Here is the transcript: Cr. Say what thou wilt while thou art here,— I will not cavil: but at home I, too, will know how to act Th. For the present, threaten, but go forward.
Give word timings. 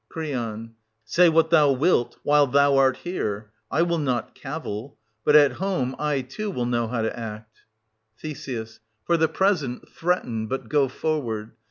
Cr. 0.09 0.21
Say 1.03 1.29
what 1.29 1.51
thou 1.51 1.71
wilt 1.73 2.17
while 2.23 2.47
thou 2.47 2.75
art 2.77 2.97
here,— 2.97 3.51
I 3.71 3.83
will 3.83 3.99
not 3.99 4.33
cavil: 4.33 4.97
but 5.23 5.35
at 5.35 5.51
home 5.51 5.95
I, 5.99 6.21
too, 6.21 6.49
will 6.49 6.65
know 6.65 6.87
how 6.87 7.03
to 7.03 7.15
act 7.19 7.59
Th. 8.19 8.47
For 9.05 9.15
the 9.15 9.27
present, 9.27 9.87
threaten, 9.87 10.47
but 10.47 10.69
go 10.69 10.87
forward. 10.87 11.51